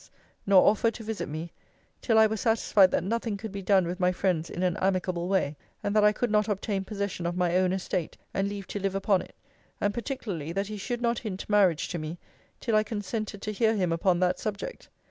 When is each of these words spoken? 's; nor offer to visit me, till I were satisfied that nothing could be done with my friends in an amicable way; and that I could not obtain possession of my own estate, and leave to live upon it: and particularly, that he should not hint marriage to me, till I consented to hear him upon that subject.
's; 0.01 0.09
nor 0.47 0.67
offer 0.67 0.89
to 0.89 1.03
visit 1.03 1.29
me, 1.29 1.51
till 2.01 2.17
I 2.17 2.25
were 2.25 2.35
satisfied 2.35 2.89
that 2.89 3.03
nothing 3.03 3.37
could 3.37 3.51
be 3.51 3.61
done 3.61 3.85
with 3.85 3.99
my 3.99 4.11
friends 4.11 4.49
in 4.49 4.63
an 4.63 4.75
amicable 4.77 5.27
way; 5.29 5.55
and 5.83 5.95
that 5.95 6.03
I 6.03 6.11
could 6.11 6.31
not 6.31 6.47
obtain 6.49 6.83
possession 6.83 7.27
of 7.27 7.37
my 7.37 7.55
own 7.55 7.71
estate, 7.71 8.17
and 8.33 8.49
leave 8.49 8.65
to 8.69 8.79
live 8.79 8.95
upon 8.95 9.21
it: 9.21 9.35
and 9.79 9.93
particularly, 9.93 10.51
that 10.53 10.65
he 10.65 10.77
should 10.77 11.03
not 11.03 11.19
hint 11.19 11.47
marriage 11.47 11.87
to 11.89 11.99
me, 11.99 12.17
till 12.59 12.75
I 12.75 12.81
consented 12.81 13.43
to 13.43 13.51
hear 13.51 13.75
him 13.75 13.91
upon 13.91 14.19
that 14.21 14.39
subject. 14.39 14.89